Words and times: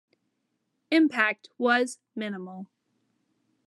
Impact 0.89 1.49
was 1.59 1.99
minimal. 2.15 2.65